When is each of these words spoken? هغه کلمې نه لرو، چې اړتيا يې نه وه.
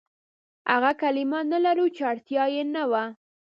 هغه 0.71 0.91
کلمې 1.01 1.39
نه 1.51 1.57
لرو، 1.65 1.85
چې 1.95 2.01
اړتيا 2.11 2.43
يې 2.53 2.63
نه 2.75 2.83
وه. 2.91 3.03